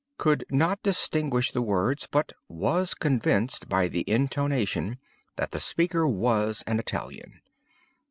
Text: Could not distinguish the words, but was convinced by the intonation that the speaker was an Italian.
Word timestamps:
Could 0.17 0.43
not 0.49 0.81
distinguish 0.81 1.51
the 1.51 1.61
words, 1.61 2.07
but 2.09 2.31
was 2.47 2.95
convinced 2.95 3.69
by 3.69 3.87
the 3.87 4.03
intonation 4.09 4.97
that 5.35 5.51
the 5.51 5.59
speaker 5.59 6.07
was 6.07 6.63
an 6.65 6.79
Italian. 6.79 7.39